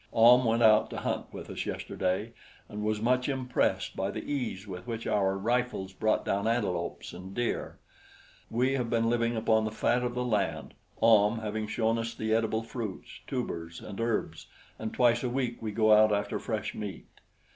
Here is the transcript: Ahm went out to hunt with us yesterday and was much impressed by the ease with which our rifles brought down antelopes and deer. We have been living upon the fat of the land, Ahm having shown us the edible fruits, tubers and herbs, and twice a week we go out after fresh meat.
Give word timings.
Ahm 0.13 0.45
went 0.45 0.63
out 0.63 0.89
to 0.89 0.97
hunt 0.97 1.31
with 1.31 1.47
us 1.51 1.67
yesterday 1.67 2.33
and 2.67 2.81
was 2.81 2.99
much 2.99 3.29
impressed 3.29 3.95
by 3.95 4.09
the 4.09 4.23
ease 4.33 4.65
with 4.65 4.87
which 4.87 5.05
our 5.05 5.37
rifles 5.37 5.93
brought 5.93 6.25
down 6.25 6.47
antelopes 6.47 7.13
and 7.13 7.35
deer. 7.35 7.77
We 8.49 8.73
have 8.73 8.89
been 8.89 9.11
living 9.11 9.35
upon 9.35 9.63
the 9.63 9.69
fat 9.69 10.01
of 10.01 10.15
the 10.15 10.25
land, 10.25 10.73
Ahm 11.03 11.41
having 11.41 11.67
shown 11.67 11.99
us 11.99 12.15
the 12.15 12.33
edible 12.33 12.63
fruits, 12.63 13.19
tubers 13.27 13.79
and 13.79 14.01
herbs, 14.01 14.47
and 14.79 14.91
twice 14.91 15.21
a 15.23 15.29
week 15.29 15.61
we 15.61 15.71
go 15.71 15.93
out 15.93 16.11
after 16.11 16.39
fresh 16.39 16.73
meat. 16.73 17.05